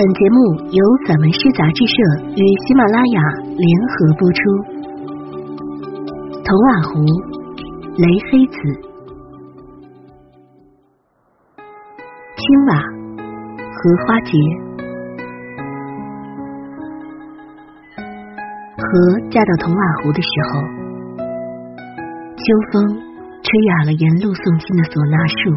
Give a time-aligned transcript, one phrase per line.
[0.00, 1.94] 本节目由散文诗杂志社
[2.32, 4.40] 与喜马拉雅联合播出。
[6.42, 7.04] 童瓦湖，
[7.98, 8.56] 雷黑子。
[12.34, 12.80] 青瓦，
[13.76, 14.32] 荷花节。
[18.78, 18.88] 河
[19.30, 20.62] 嫁到童瓦湖的时候，
[22.38, 22.42] 秋
[22.72, 22.88] 风
[23.42, 25.52] 吹哑了沿路送亲的唢呐树，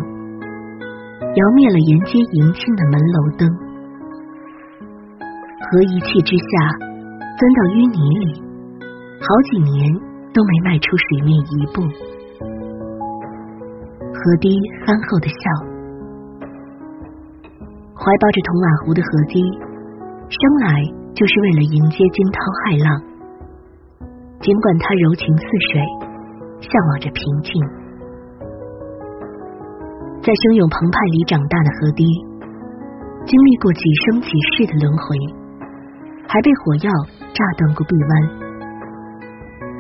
[1.34, 3.73] 摇灭了沿街迎亲的门楼灯。
[5.74, 6.78] 河一气之下，
[7.34, 8.38] 钻到淤泥里，
[9.18, 9.90] 好几年
[10.30, 11.82] 都没迈出水面一步。
[14.14, 14.54] 河堤
[14.86, 15.42] 憨厚的笑，
[17.98, 19.42] 怀抱着铜瓦湖的河堤，
[20.30, 20.86] 生来
[21.18, 22.94] 就是为了迎接惊涛骇浪。
[24.46, 25.82] 尽管他柔情似水，
[26.62, 27.50] 向往着平静，
[30.22, 32.06] 在汹涌澎湃里长大的河堤，
[33.26, 35.42] 经历过几生几世的轮回。
[36.28, 36.90] 还被火药
[37.34, 38.12] 炸断过臂弯，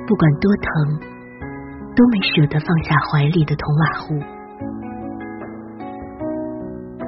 [0.07, 0.99] 不管多疼，
[1.95, 4.19] 都没舍得放下怀里的铜瓦壶。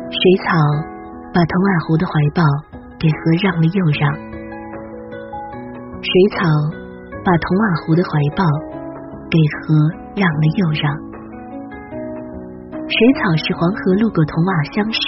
[0.09, 0.55] 水草
[1.33, 2.41] 把铜瓦壶的怀抱
[2.97, 4.09] 给河让了又让，
[6.01, 6.47] 水草
[7.23, 8.43] 把铜瓦壶的怀抱
[9.29, 9.75] 给河
[10.15, 10.95] 让了又让。
[12.87, 15.01] 水草是黄河路过铜瓦乡时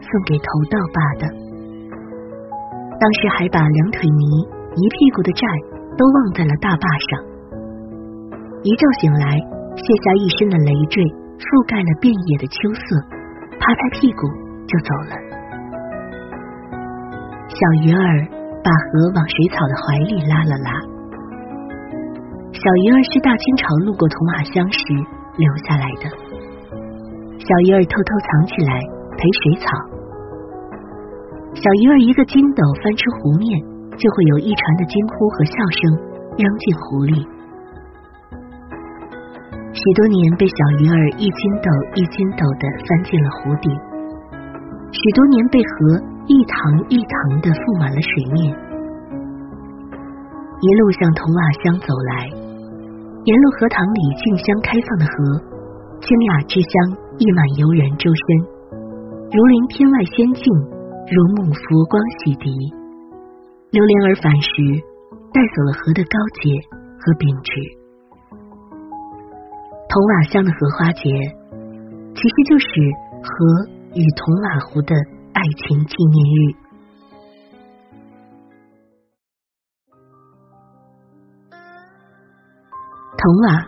[0.00, 1.43] 送给头道坝的。
[3.00, 4.24] 当时还把两腿泥、
[4.74, 5.46] 一屁股的债
[5.98, 7.20] 都忘在了大坝上。
[8.62, 9.36] 一觉醒来，
[9.76, 11.02] 卸下一身的累赘，
[11.36, 12.86] 覆盖了遍野的秋色，
[13.60, 14.24] 拍拍屁股
[14.64, 15.12] 就走了。
[17.50, 18.06] 小鱼儿
[18.64, 20.70] 把河往水草的怀里拉了拉。
[22.54, 24.80] 小鱼儿是大清朝路过铜马乡时
[25.36, 26.04] 留下来的。
[27.38, 28.80] 小鱼儿偷偷藏起来
[29.18, 29.93] 陪水草。
[31.64, 33.48] 小鱼儿一个筋斗翻出湖面，
[33.96, 35.80] 就会有一船的惊呼和笑声
[36.36, 37.24] 扔进湖里。
[39.72, 43.72] 许多年被小鱼儿一筋斗一筋斗的翻进了湖底，
[44.92, 46.60] 许多年被河一塘
[46.92, 48.52] 一塘的覆满了水面。
[50.60, 52.28] 一路向铜瓦乡走来，
[53.24, 55.16] 沿路荷塘里竞相开放的河，
[56.04, 56.72] 清雅之香
[57.16, 58.44] 溢满游人周身，
[59.32, 60.44] 如临天外仙境。
[61.06, 62.48] 如沐佛光洗涤，
[63.70, 64.50] 流连而返时，
[65.36, 66.56] 带走了河的高洁
[66.96, 67.52] 和秉直。
[69.84, 71.04] 铜瓦乡的荷花节，
[72.16, 72.66] 其实就是
[73.20, 73.28] 河
[73.92, 74.96] 与铜瓦湖的
[75.36, 76.38] 爱情纪念日。
[83.12, 83.60] 铜瓦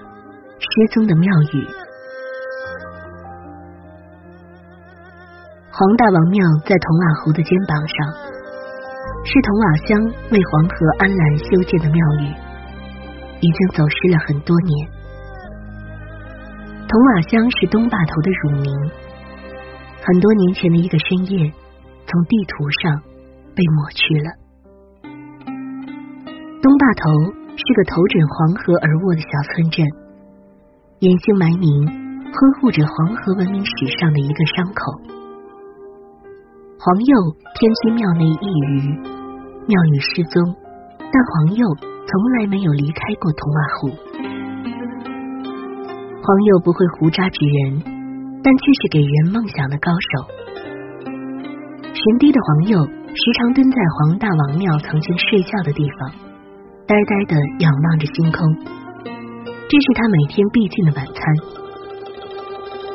[0.56, 1.85] 失踪的庙宇。
[5.76, 7.96] 黄大王庙在铜瓦湖的肩膀上，
[9.28, 10.00] 是铜瓦乡
[10.32, 12.32] 为黄河安澜修建的庙宇，
[13.42, 14.88] 已经走失了很多年。
[16.88, 18.72] 铜瓦乡是东坝头的乳名，
[20.00, 21.52] 很多年前的一个深夜，
[22.06, 23.02] 从地图上
[23.54, 24.32] 被抹去了。
[26.62, 29.84] 东坝头是个头枕黄河而卧的小村镇，
[31.00, 31.84] 隐姓埋名，
[32.32, 35.15] 呵护着黄河文明史上的一个伤口。
[36.78, 37.12] 黄佑
[37.56, 39.00] 偏居庙内一隅，
[39.66, 40.54] 庙宇失踪，
[41.00, 43.88] 但黄佑从来没有离开过铜瓦湖。
[46.20, 47.80] 黄佑不会胡渣指人，
[48.44, 50.28] 但却是给人梦想的高手。
[51.80, 56.12] 神低的黄佑时常蹲在黄大王庙曾经睡觉的地方，
[56.86, 58.54] 呆呆的仰望着星空，
[59.66, 61.24] 这是他每天必进的晚餐。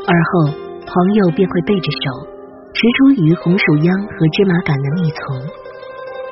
[0.06, 0.53] 而后，
[0.86, 2.30] 黄佑便会背着手。
[2.74, 5.20] 驰出于红薯秧和芝麻杆的密丛，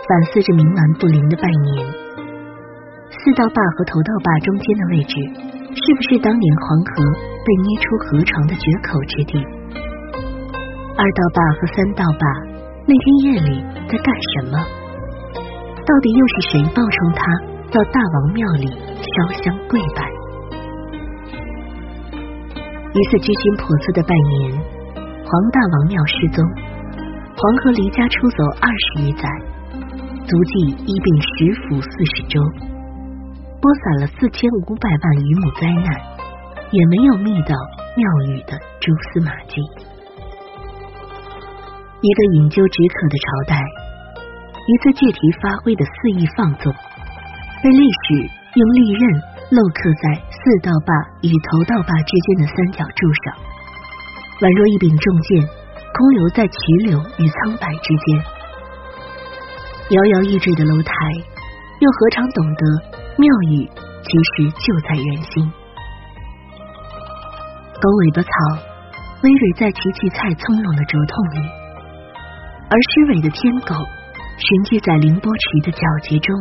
[0.07, 1.85] 反思着冥顽不灵的拜年。
[3.11, 5.13] 四道坝和头道坝中间的位置，
[5.75, 7.03] 是不是当年黄河
[7.43, 9.33] 被捏出河床的决口之地？
[10.95, 12.23] 二道坝和三道坝
[12.87, 13.59] 那天夜里
[13.91, 14.55] 在干什么？
[15.35, 17.21] 到底又是谁冒充他
[17.67, 20.07] 到大王庙里烧香跪拜？
[22.95, 24.78] 一次居心叵测的拜年。
[25.29, 26.43] 黄大王庙失踪，
[27.37, 29.29] 黄河离家出走二十余载，
[30.25, 32.41] 足迹一并十府四十州，
[33.61, 35.85] 播撒了四千五百万余亩灾难，
[36.71, 37.53] 也没有觅到
[37.93, 39.61] 庙宇的蛛丝马迹。
[42.01, 43.61] 一个饮鸩止渴的朝代，
[44.65, 46.73] 一次借题发挥的肆意放纵，
[47.61, 48.17] 被历史
[48.57, 49.01] 用利刃
[49.53, 50.89] 镂刻在四道坝
[51.21, 53.45] 与头道坝之间的三角柱上。
[54.39, 55.43] 宛若一柄重剑，
[55.91, 56.55] 空留在曲
[56.87, 58.23] 柳与苍白之间，
[59.91, 60.91] 摇摇欲坠的楼台，
[61.83, 62.63] 又何尝懂得
[63.19, 63.67] 妙语
[63.99, 65.43] 其实就在人心？
[67.83, 68.31] 狗尾巴草，
[69.23, 71.43] 微蕊在其荠菜葱茏的竹筒里，
[72.71, 73.75] 而狮尾的天狗，
[74.39, 76.31] 寻迹在凌波池的皎洁中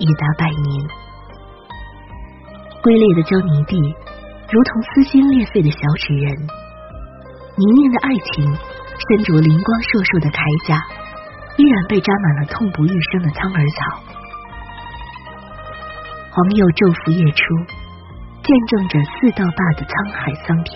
[0.00, 0.88] 已达百年。
[2.80, 3.76] 龟裂的胶泥地，
[4.48, 6.32] 如同撕心裂肺的小纸人；
[7.56, 10.80] 泥泞的爱情，身着灵光烁烁的铠甲。
[11.58, 14.00] 依然被扎满了痛不欲生的苍耳草。
[16.32, 17.44] 黄釉昼伏夜出，
[18.40, 20.72] 见证着四道坝的沧海桑田。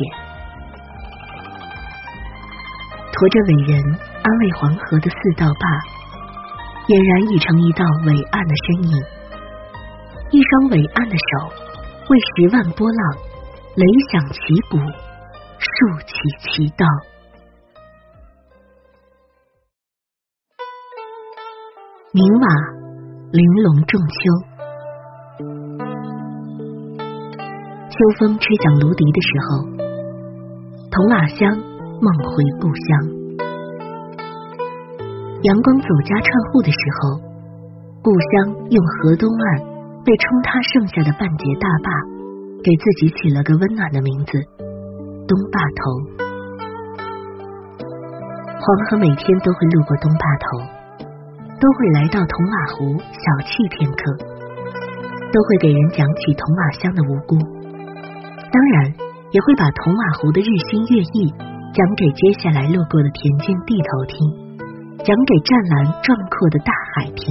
[3.08, 3.81] 驮着伟人
[4.20, 5.64] 安慰黄河的四道坝，
[6.84, 9.00] 俨然已成一道伟岸的身影。
[10.28, 11.56] 一双伟岸的手，
[12.12, 13.00] 为十万波浪
[13.81, 14.76] 擂响旗鼓，
[15.58, 16.87] 竖起旗道。
[22.12, 22.47] 明瓦
[23.32, 24.17] 玲珑仲秋，
[27.91, 29.49] 秋风吹响芦笛的时候，
[30.91, 31.59] 铜瓦乡
[32.00, 32.87] 梦回故乡。
[35.43, 37.20] 阳光走家串户的时候，
[38.02, 39.61] 故乡用河东岸
[40.05, 41.91] 被冲塌剩下的半截大坝，
[42.64, 44.32] 给自己起了个温暖的名字——
[45.26, 45.82] 东坝头。
[48.56, 50.76] 黄河每天都会路过东坝头。
[51.58, 54.12] 都会来到铜瓦湖小憩片刻，
[55.32, 57.32] 都会给人讲起铜瓦乡的无辜，
[58.52, 58.93] 当然
[59.32, 61.32] 也会把铜瓦湖的日新月异
[61.73, 64.20] 讲给接下来路过的田间地头听，
[65.00, 67.25] 讲给湛蓝壮阔的大海听。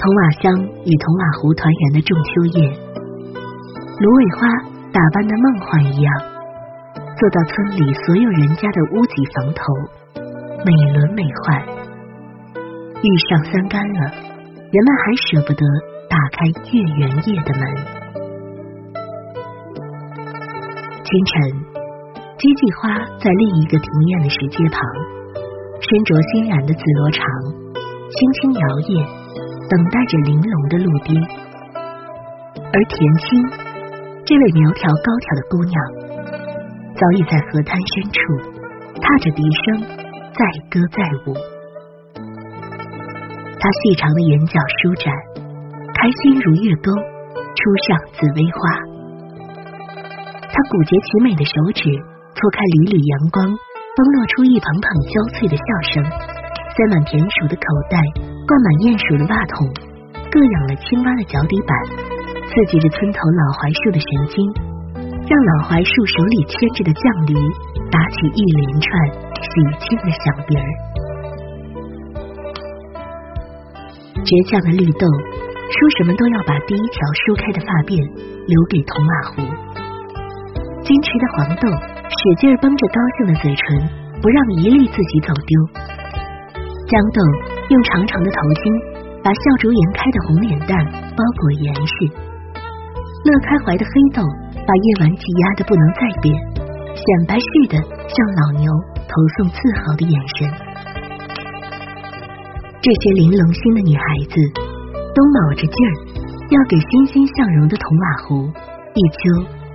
[0.00, 0.48] 铜瓦乡
[0.88, 2.72] 与铜瓦湖团圆的中秋夜，
[4.00, 4.48] 芦苇花
[4.92, 6.12] 打扮的梦幻一样，
[7.16, 9.62] 坐到村里所有人家的屋脊房头，
[10.66, 11.64] 美轮美奂。
[13.00, 15.64] 遇上三竿了，人们还舍不得
[16.10, 17.62] 打开月圆夜的门。
[21.02, 21.34] 清晨，
[22.36, 24.78] 鸡计花在另一个庭院的石阶旁，
[25.80, 27.24] 身着新染的紫罗裳，
[28.12, 29.08] 轻轻摇曳，
[29.70, 31.16] 等待着玲珑的露滴。
[32.74, 33.71] 而田青，
[34.24, 35.74] 这位苗条高挑的姑娘，
[36.94, 38.20] 早已在河滩深处，
[39.02, 39.82] 踏着笛声，
[40.30, 40.40] 载
[40.70, 41.34] 歌载舞。
[43.58, 45.12] 她细长的眼角舒展，
[45.98, 48.58] 开心如月钩，初上紫薇花。
[50.38, 51.90] 她骨节奇美的手指
[52.34, 56.04] 搓开缕缕阳光，崩落出一捧捧娇脆的笑声。
[56.72, 57.98] 塞满田鼠的口袋，
[58.46, 59.66] 灌满鼹鼠的袜筒，
[60.30, 61.74] 各养了青蛙的脚底板，
[62.52, 64.36] 刺激着村头老槐树的神经，
[65.24, 67.32] 让老槐树手里牵着的犟驴
[67.88, 68.92] 打起一连串
[69.40, 69.48] 喜
[69.80, 70.68] 庆的响鼻儿。
[74.20, 77.96] 倔强的绿豆说什么都要把第一条梳开的发辫
[78.44, 79.40] 留给铜马湖。
[80.84, 83.80] 矜持的黄豆使劲绷着高兴的嘴唇，
[84.20, 85.56] 不让一粒自己走丢。
[86.84, 87.18] 豇豆
[87.72, 88.68] 用长长的头巾
[89.24, 90.76] 把笑逐颜开的红脸蛋
[91.16, 91.96] 包裹严实。
[93.24, 94.22] 乐开怀的黑豆
[94.52, 96.34] 把夜晚挤压的不能再扁，
[96.94, 97.78] 显摆似的
[98.08, 98.66] 向老牛
[98.96, 100.50] 投送自豪的眼神。
[102.82, 104.34] 这些玲珑心的女孩子
[105.14, 105.92] 都卯着劲儿，
[106.50, 108.50] 要给欣欣向荣的铜瓦湖
[108.94, 109.20] 一秋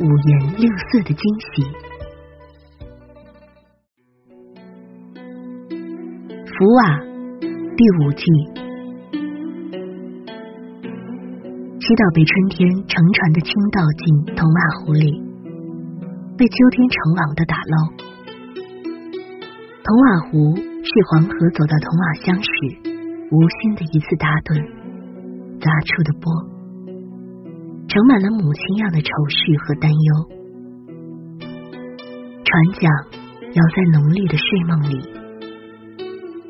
[0.02, 1.64] 五颜六色的惊喜。
[6.46, 7.00] 福瓦
[7.78, 8.26] 第五季，
[11.88, 15.08] 祈祷被春天乘船的倾倒进铜瓦湖里，
[16.36, 17.76] 被秋天乘网的打捞。
[19.88, 22.52] 铜瓦湖是黄河走到铜瓦乡时。
[23.32, 24.60] 无心的一次打盹，
[25.64, 26.28] 砸出的波，
[27.88, 30.10] 盛满了母亲样的愁绪和担忧。
[32.44, 32.52] 船
[32.84, 32.84] 桨
[33.56, 35.00] 摇在浓绿的睡梦里，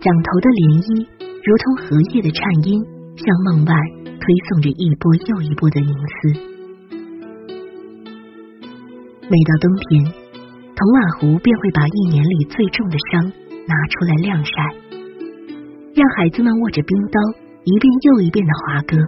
[0.02, 1.06] 桨头的涟漪
[1.46, 2.82] 如同荷叶的颤音，
[3.22, 3.74] 向梦外
[4.28, 6.36] 推送着一波又一波的凝思。
[9.24, 10.04] 每到冬天，
[10.76, 14.52] 铜瓦湖便会把一年里最重的伤拿出来晾晒。
[15.96, 17.16] 让孩子们握着冰刀，
[17.64, 19.00] 一遍又一遍的划割，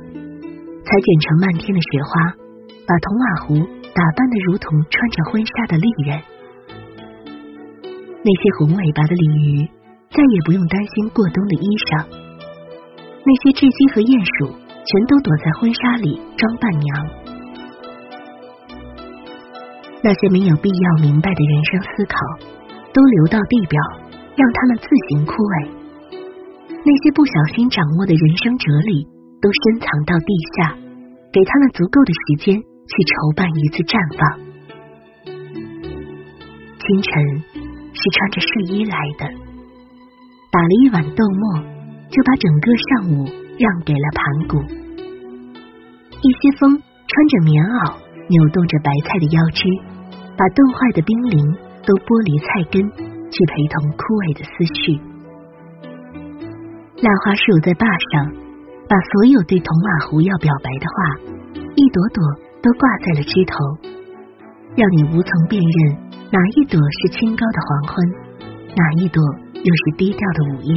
[0.88, 2.32] 裁剪成漫天的雪花，
[2.88, 3.60] 把铜瓦湖
[3.92, 6.16] 打扮的如同穿着婚纱的丽人。
[8.24, 9.68] 那些红尾巴的鲤鱼
[10.12, 12.08] 再也不用担心过冬的衣裳，
[13.28, 14.56] 那些雉鸡和鼹鼠
[14.90, 16.90] 全都躲在婚纱里装伴娘。
[20.02, 22.16] 那些没有必要明白的人生思考，
[22.92, 23.78] 都流到地表，
[24.34, 25.70] 让他们自行枯萎。
[26.72, 29.06] 那些不小心掌握的人生哲理，
[29.38, 30.74] 都深藏到地下，
[31.30, 34.42] 给他们足够的时间去筹办一次绽放。
[36.82, 37.12] 清晨
[37.94, 39.30] 是穿着睡衣来的，
[40.50, 41.62] 打了一碗豆沫，
[42.10, 44.58] 就把整个上午让给了盘古。
[46.24, 48.00] 一些风穿着棉袄，
[48.32, 49.68] 扭动着白菜的腰肢，
[50.40, 51.38] 把冻坏的冰凌
[51.84, 52.80] 都剥离菜根，
[53.28, 54.96] 去陪同枯萎的思绪。
[57.00, 58.32] 蜡花树在坝上，
[58.88, 60.98] 把所有对铜瓦湖要表白的话，
[61.76, 62.20] 一朵朵
[62.60, 63.56] 都挂在了枝头，
[64.76, 65.80] 让你无从辨认
[66.32, 67.96] 哪一朵是清高的黄昏，
[68.76, 69.24] 哪一朵
[69.56, 70.76] 又是低调的午夜。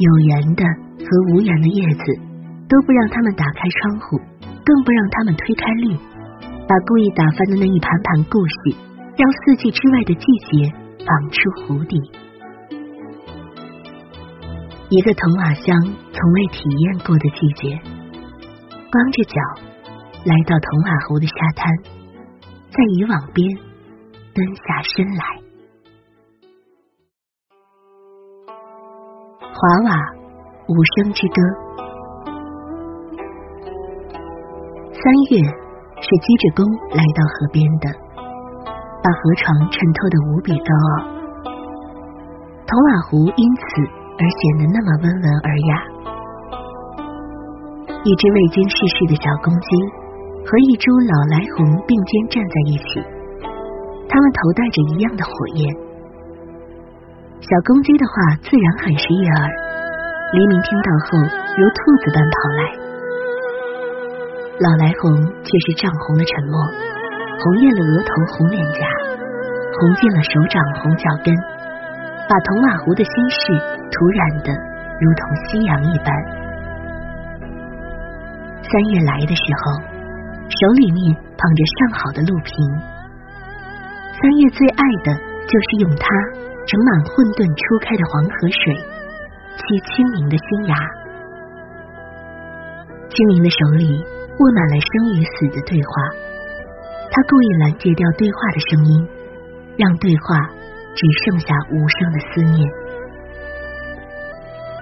[0.00, 0.64] 有缘的
[1.02, 2.04] 和无缘的叶子，
[2.68, 4.18] 都不让他们打开窗户，
[4.64, 5.96] 更不让他们推开绿，
[6.66, 8.54] 把故意打翻的那一盘盘故事，
[9.18, 10.72] 让四季之外的季节
[11.04, 11.98] 绑出湖底。
[14.88, 15.74] 一个铜瓦乡
[16.12, 17.80] 从未体验过的季节，
[18.90, 19.40] 光着脚
[20.24, 21.72] 来到铜瓦湖的沙滩，
[22.70, 23.48] 在渔网边
[24.34, 25.24] 蹲下身来。
[29.54, 30.21] 华瓦
[30.68, 31.38] 无声之歌。
[34.92, 35.38] 三月
[35.98, 36.62] 是鞠着躬
[36.94, 37.86] 来到河边的，
[39.02, 40.90] 把河床衬托的无比高傲。
[42.66, 44.02] 铜瓦湖因此。
[44.12, 45.70] 而显得那么温文尔雅。
[48.04, 49.66] 一只未经世事的小公鸡
[50.46, 53.00] 和一株老来红并肩站在一起，
[54.06, 55.74] 它们头戴着一样的火焰。
[57.40, 59.50] 小公鸡的话自然很是悦耳，
[60.32, 61.20] 黎明听到后
[61.60, 62.60] 如兔子般跑来。
[64.64, 66.56] 老来红却是涨红的沉默，
[67.36, 68.80] 红艳了额头，红脸颊，
[69.76, 71.28] 红进了手掌，红脚跟，
[72.24, 73.52] 把铜瓦湖的心事。
[73.92, 74.48] 涂染的，
[75.04, 76.08] 如同夕阳一般。
[78.64, 79.84] 三月来的时候，
[80.48, 82.56] 手里面捧着上好的鹿瓶。
[84.16, 85.12] 三月最爱的
[85.44, 86.08] 就是用它
[86.64, 88.72] 盛满混沌初开的黄河水，
[89.56, 90.74] 沏清明的新芽。
[93.12, 94.00] 清明的手里
[94.40, 95.92] 握满了生与死的对话，
[97.12, 98.90] 他故意拦截掉对话的声音，
[99.76, 100.48] 让对话
[100.96, 102.58] 只剩下无声的思念。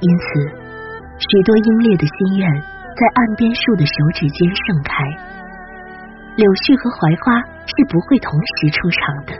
[0.00, 0.24] 因此，
[1.18, 2.46] 许多英烈的心愿
[2.94, 4.94] 在岸边树的手指间盛开。
[6.38, 9.34] 柳絮和槐花是不会同时出场的。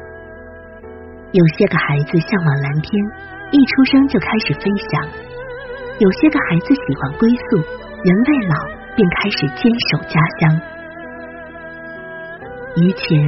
[1.33, 2.91] 有些个孩子向往蓝天，
[3.51, 5.03] 一出生就开始飞翔；
[5.99, 8.55] 有些个孩子喜欢归宿，人未老
[8.95, 10.61] 便开始坚守家乡。
[12.77, 13.19] 余钱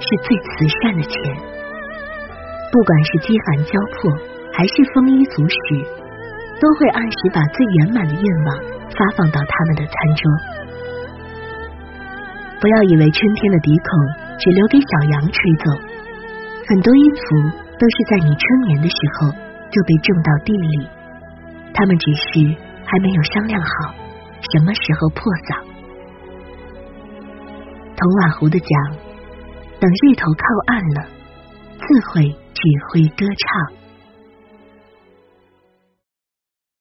[0.00, 0.48] 是最慈
[0.80, 1.12] 善的钱，
[2.72, 4.10] 不管是饥寒交迫，
[4.52, 5.56] 还是丰衣足食。
[6.60, 8.58] 都会按时把最圆满的愿望
[8.90, 10.22] 发放到他们的餐桌。
[12.60, 13.86] 不要以为春天的笛孔
[14.40, 15.70] 只留给小羊吹奏，
[16.66, 17.22] 很多音符
[17.78, 19.30] 都是在你春眠的时候
[19.70, 20.88] 就被种到地里，
[21.74, 23.94] 他们只是还没有商量好
[24.40, 25.64] 什么时候破嗓。
[27.96, 28.96] 铜瓦湖的桨，
[29.80, 31.08] 等日头靠岸了，
[31.76, 32.22] 自会
[32.54, 33.77] 指挥歌唱。